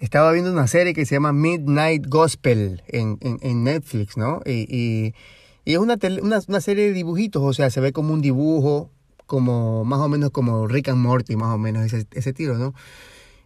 [0.00, 3.18] Estaba viendo una serie que se llama Midnight Gospel en,
[3.64, 4.40] Netflix, ¿no?
[4.46, 5.14] Y,
[5.64, 8.90] es una, una, serie de dibujitos, o sea, se ve como un dibujo,
[9.26, 12.74] como más o menos como Rick and Morty, más o menos ese, ese tiro, ¿no?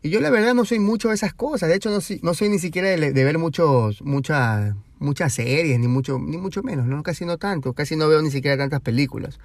[0.03, 2.49] Y yo la verdad no soy mucho de esas cosas, de hecho no no soy
[2.49, 7.05] ni siquiera de, ver muchos, muchas, muchas series, ni mucho, ni mucho menos, ¿no?
[7.05, 9.39] Casi no tanto, casi no veo ni siquiera tantas películas.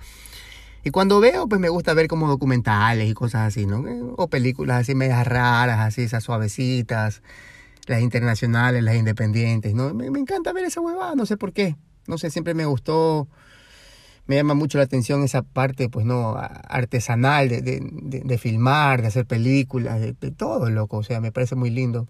[0.84, 3.84] Y cuando veo, pues me gusta ver como documentales y cosas así, ¿no?
[4.18, 7.22] O películas así medias raras, así, esas suavecitas,
[7.88, 9.94] las internacionales, las independientes, ¿no?
[9.94, 11.76] Me, encanta ver esa huevada, no sé por qué.
[12.08, 13.28] No sé, siempre me gustó,
[14.28, 16.36] me llama mucho la atención esa parte, pues, ¿no?
[16.38, 17.80] Artesanal de, de,
[18.24, 20.98] de, filmar, de hacer películas, de, todo, loco.
[20.98, 22.08] O sea, me parece muy lindo.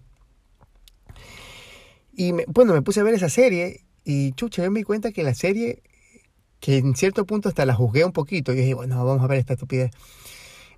[2.12, 5.22] Y bueno, me puse a ver esa serie y chucha, yo me di cuenta que
[5.22, 5.82] la serie
[6.60, 8.52] que en cierto punto hasta la juzgué un poquito.
[8.52, 9.90] Y dije, bueno, vamos a ver esta estupidez.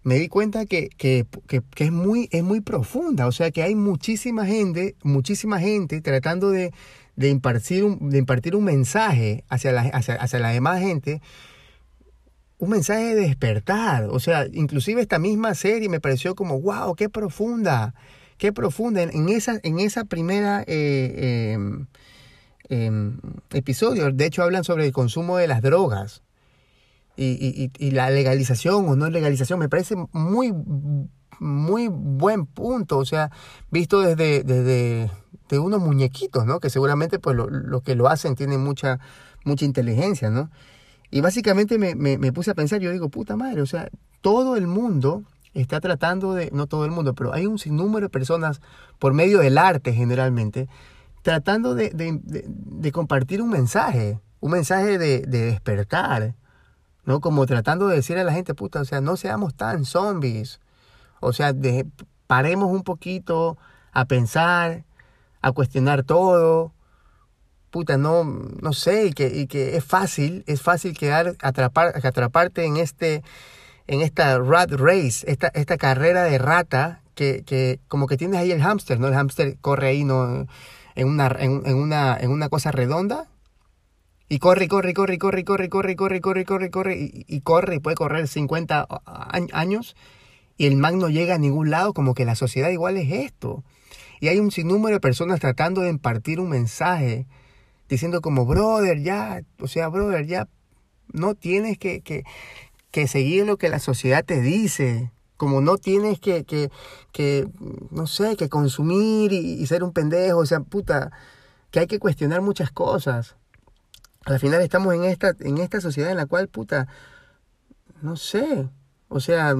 [0.03, 3.75] Me di cuenta que, que, que, es, muy, es muy profunda, o sea que hay
[3.75, 6.73] muchísima gente, muchísima gente tratando de,
[7.17, 11.21] de, impartir, un, de impartir un mensaje hacia la, hacia, hacia demás gente,
[12.57, 14.05] un mensaje de despertar.
[14.11, 17.95] O sea, inclusive esta misma serie me pareció como, wow, qué profunda,
[18.39, 19.03] qué profunda.
[19.03, 20.65] En, esa, en esa primera...
[20.67, 21.87] Eh, em,
[22.73, 23.19] Em,
[23.53, 26.23] episodios, de hecho hablan sobre el consumo de las drogas
[27.17, 29.59] y, la legalización o no legalización.
[29.59, 30.55] Me parece muy,
[31.41, 33.33] muy buen punto, o sea,
[33.73, 36.61] visto desde, de unos muñequitos, ¿no?
[36.61, 39.01] Que seguramente pues lo, que lo hacen tienen mucha,
[39.45, 40.49] mucha inteligencia, ¿no?
[41.11, 44.69] Y básicamente me, me, puse a pensar, yo digo, puta madre, o sea, todo el
[44.69, 48.61] mundo está tratando de, no todo el mundo, pero hay un sinnúmero de personas
[49.01, 50.69] por medio del arte generalmente,
[51.23, 56.35] tratando de, de, compartir un mensaje, un mensaje de, despertar,
[57.05, 57.21] ¿no?
[57.21, 60.61] Como tratando de decir a la gente, puta, o sea, no seamos tan zombies,
[61.21, 61.55] o sea,
[62.27, 63.59] paremos un poquito
[63.93, 64.85] a pensar,
[65.43, 66.73] a cuestionar todo,
[67.71, 72.65] puta, no, no sé, y que, y que es fácil, es fácil quedar, atrapar, atraparte
[72.65, 73.23] en este,
[73.87, 78.51] en esta rat race, esta, esta carrera de rata, que, que como que tienes ahí
[78.51, 79.09] el hámster, ¿no?
[79.09, 80.47] El hámster corre ahí, no
[80.95, 83.29] en una, en, una, en una cosa redonda
[84.29, 87.79] y corre, corre, corre, corre, corre, corre, corre, corre, corre, corre, y, y corre, y
[87.81, 88.87] puede correr 50
[89.53, 89.97] años,
[90.57, 93.65] y el man no llega a ningún lado, como que la sociedad igual es esto.
[94.21, 97.27] Y hay un sinnúmero de personas tratando de impartir un mensaje,
[97.89, 100.47] diciendo como, brother, ya, o sea, brother, ya,
[101.13, 102.23] no tienes que, que,
[102.93, 106.71] que seguir lo que la sociedad te dice como no tienes que, que,
[107.13, 107.49] que
[107.91, 111.13] no sé, que consumir y, ser un pendejo, o sea, puta,
[111.71, 113.37] que hay que cuestionar muchas cosas.
[114.27, 116.89] Al final estamos en esta, en esta sociedad en la cual, puta,
[118.03, 118.69] no sé,
[119.09, 119.55] o sea,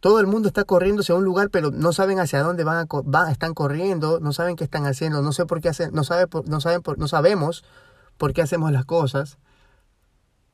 [0.00, 2.86] todo el mundo está corriendo hacia un lugar, pero no saben hacia dónde van, a,
[3.04, 6.24] van están corriendo, no saben qué están haciendo, no sé por qué hacen, no sabe,
[6.46, 7.64] no saben, no sabemos
[8.16, 9.36] por qué hacemos las cosas.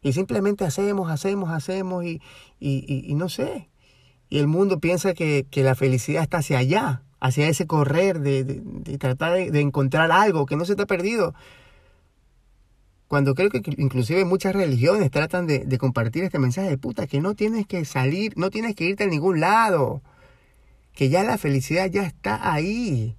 [0.03, 2.21] Y simplemente hacemos, hacemos, hacemos y,
[2.59, 3.71] y, y no sé.
[4.29, 8.63] Y el mundo piensa que, la felicidad está hacia allá, hacia ese correr de,
[8.99, 11.35] tratar de, encontrar algo que no se te ha perdido.
[13.09, 17.35] Cuando creo que inclusive muchas religiones tratan de, compartir este mensaje de puta, que no
[17.35, 20.03] tienes que salir, no tienes que irte a ningún lado,
[20.93, 23.17] que ya la felicidad ya está ahí.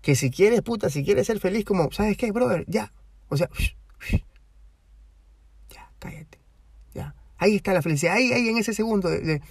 [0.00, 2.64] Que si quieres, puta, si quieres ser feliz, como, ¿sabes qué, brother?
[2.68, 2.92] Ya.
[3.28, 3.50] O sea,
[5.70, 6.38] ya, cállate.
[6.94, 7.14] Ya.
[7.36, 9.42] Ahí está la felicidad, ahí, ahí en ese segundo de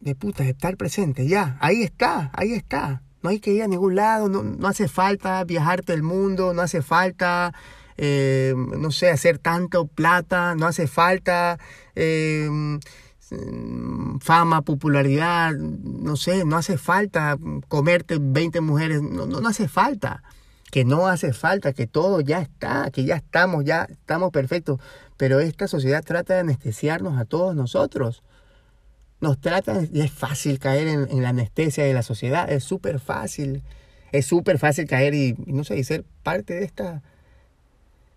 [0.00, 3.02] de puta, estar presente, ya, ahí está, ahí está.
[3.22, 6.62] No hay que ir a ningún lado, no, no hace falta viajarte el mundo, no
[6.62, 7.52] hace falta,
[7.98, 11.58] eh, no sé, hacer tanto plata, no hace falta
[11.94, 12.48] eh,
[14.20, 17.36] fama, popularidad, no sé, no hace falta
[17.68, 20.22] comerte 20 mujeres, no, no, no hace falta
[20.70, 24.78] que no hace falta, que todo ya está, que ya estamos, ya estamos perfectos.
[25.16, 28.22] Pero esta sociedad trata de anestesiarnos a todos nosotros
[29.20, 33.62] nos tratan y es fácil caer en, la anestesia de la sociedad, es súper fácil,
[34.12, 37.02] es súper fácil caer y, no sé, y ser parte de esta,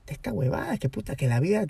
[0.08, 1.66] de esta huevada, que puta, que la vida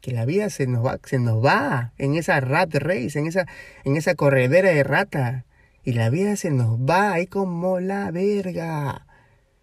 [0.00, 3.46] que la vida se nos va, se nos va en esa rat race, en esa,
[3.84, 5.44] en esa corredera de rata.
[5.84, 9.06] Y la vida se nos va ahí como la verga.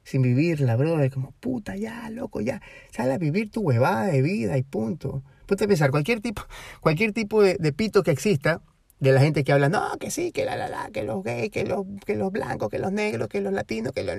[0.03, 1.11] Sin vivirla, brother.
[1.11, 2.61] Como puta, ya, loco, ya.
[2.89, 5.23] Sale a vivir tu huevada de vida y punto.
[5.45, 6.41] Ponte pensar, cualquier tipo,
[6.79, 8.61] cualquier tipo de pito que exista,
[8.99, 11.49] de la gente que habla, no, que sí, que la, la, la, que los gays,
[11.51, 14.15] que los, que los blancos, que los negros, que los latinos, que los...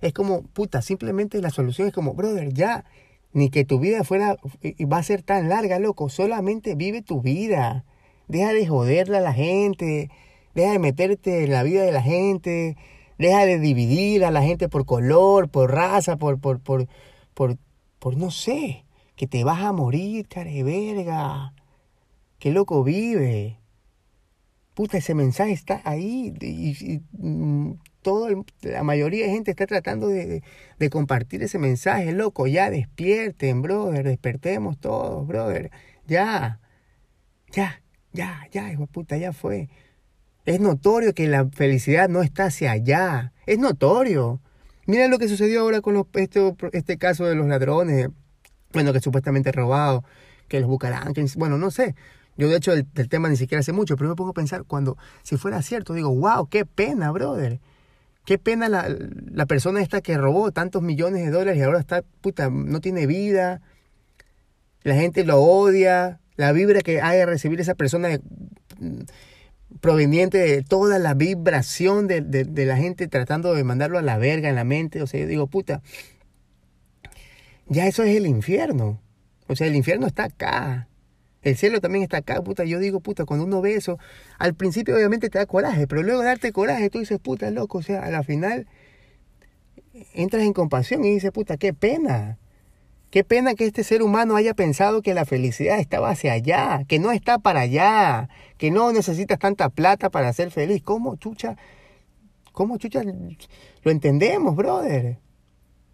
[0.00, 2.84] Es como, puta, simplemente la solución es como, brother, ya,
[3.32, 4.36] ni que tu vida fuera,
[4.92, 6.08] va a ser tan larga, loco.
[6.08, 7.84] Solamente vive tu vida.
[8.28, 10.10] Deja de joderle a la gente.
[10.54, 12.76] Deja de meterte en la vida de la gente.
[13.18, 16.86] Deja de dividir a la gente por color, por raza, por, por, por,
[17.34, 18.84] por, no sé.
[19.14, 21.52] Que te vas a morir, de verga.
[22.38, 23.59] Qué loco vive.
[24.74, 26.34] Puta, ese mensaje está ahí.
[26.40, 28.28] Y, mm, todo
[28.62, 30.42] la mayoría de gente está tratando de,
[30.78, 35.70] de, compartir ese mensaje, loco, ya despierten, brother, despertemos todos, brother,
[36.06, 36.60] ya,
[37.52, 37.82] ya,
[38.12, 39.68] ya, ya, hijo puta, ya fue.
[40.46, 44.40] Es notorio que la felicidad no está hacia allá, es notorio.
[44.86, 48.08] Mira lo que sucedió ahora con los, este, este caso de los ladrones,
[48.72, 50.04] bueno, que supuestamente robado,
[50.48, 51.94] que los buscarán, bueno, no sé.
[52.40, 54.96] Yo de hecho del, tema ni siquiera sé mucho, pero me pongo a pensar cuando,
[55.22, 57.60] si fuera cierto, digo, wow, qué pena, brother
[58.24, 58.88] Qué pena la,
[59.30, 63.06] la, persona esta que robó tantos millones de dólares y ahora está, puta, no tiene
[63.06, 63.60] vida.
[64.82, 66.20] La gente lo odia.
[66.36, 68.08] La vibra que hay de recibir esa persona
[68.78, 69.00] mm,
[69.80, 74.48] proveniente de toda la vibración de, de, la gente tratando de mandarlo a la verga
[74.48, 75.02] en la mente.
[75.02, 75.82] O sea, yo digo, puta,
[77.66, 79.00] ya eso es el infierno.
[79.48, 80.89] O sea, el infierno está acá.
[81.42, 82.64] El cielo también está acá, puta.
[82.64, 83.98] Yo digo, puta, cuando uno ve eso,
[84.38, 87.82] al principio obviamente te da coraje, pero luego darte coraje, tú dices, puta, loco, o
[87.82, 88.66] sea, a la final
[90.14, 92.38] entras en compasión y dices, puta, qué pena.
[93.10, 97.00] Qué pena que este ser humano haya pensado que la felicidad estaba hacia allá, que
[97.00, 100.80] no está para allá, que no necesitas tanta plata para ser feliz.
[100.84, 101.56] ¿Cómo, chucha?
[102.52, 103.02] ¿Cómo, chucha?
[103.82, 105.18] Lo entendemos, brother.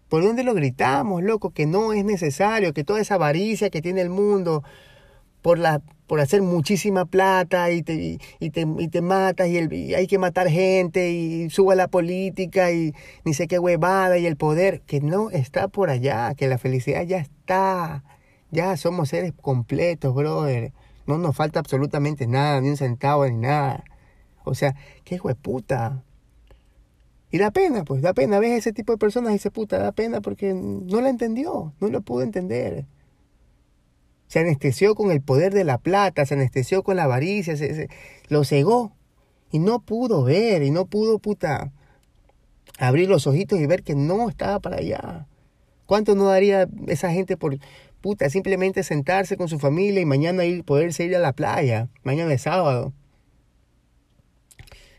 [0.09, 1.49] ¿Por dónde lo gritamos, loco?
[1.49, 4.63] Que no es necesario, que toda esa avaricia que tiene el mundo,
[5.41, 9.71] por, la, por hacer muchísima plata y te, y, te, y te matas y, el,
[9.71, 12.93] y hay que matar gente y suba la política y
[13.23, 17.03] ni sé qué huevada y el poder, que no está por allá, que la felicidad
[17.03, 18.03] ya está,
[18.51, 20.73] ya somos seres completos, brother.
[21.05, 23.85] No nos falta absolutamente nada, ni un centavo, ni nada.
[24.43, 24.75] O sea,
[25.05, 26.03] qué puta.
[27.31, 28.39] Y da pena, pues, da pena.
[28.39, 31.87] Ves ese tipo de personas y dice, puta, da pena porque no la entendió, no
[31.87, 32.85] lo pudo entender
[34.27, 37.89] se anestesió con el poder de la plata, se anestesió con la avaricia, se,
[38.27, 38.93] lo cegó
[39.51, 41.71] y no pudo ver y no pudo, puta,
[42.77, 45.27] abrir los ojitos y ver que no estaba para allá.
[45.85, 47.57] ¿Cuánto no daría esa gente por,
[48.01, 52.33] puta, simplemente sentarse con su familia y mañana ir, poderse ir a la playa, mañana
[52.33, 52.93] es sábado?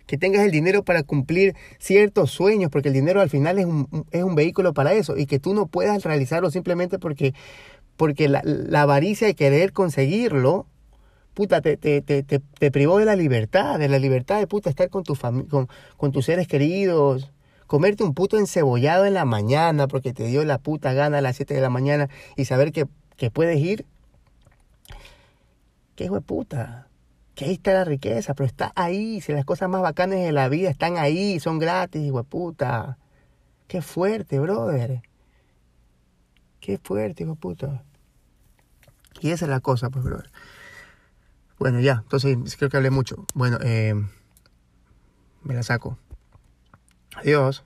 [0.06, 4.06] Que tengas el dinero para cumplir ciertos sueños, porque el dinero al final es un,
[4.10, 7.34] es un vehículo para eso, y que tú no puedas realizarlo simplemente porque
[7.98, 10.66] porque la, la avaricia de querer conseguirlo,
[11.34, 14.88] puta, te, te, te, te, privó de la libertad, de la libertad de puta estar
[14.88, 17.32] con, tu con, con tus seres queridos,
[17.66, 21.36] comerte un puto encebollado en la mañana porque te dio la puta gana a las
[21.36, 22.86] 7 de la mañana y saber que,
[23.16, 23.84] que puedes ir.
[25.96, 26.86] ¿Qué hijo de puta?
[27.34, 29.20] Que ahí está la riqueza, pero está ahí.
[29.20, 32.96] Si las cosas más bacanas de la vida están ahí, son gratis, hijo de puta.
[33.66, 35.02] Qué fuerte, brother.
[36.60, 37.84] Qué fuerte, hijo de puta.
[39.20, 40.30] Y esa es la cosa, pues, brother.
[41.58, 43.26] Bueno, ya, entonces creo que hablé mucho.
[43.34, 43.94] Bueno, eh,
[45.42, 45.98] me la saco.
[47.16, 47.64] Adiós.